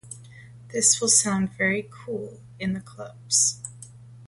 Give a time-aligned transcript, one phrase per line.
[0.69, 3.61] This will sound very cool in the clubs.